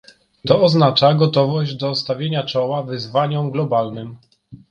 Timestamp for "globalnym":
3.51-4.15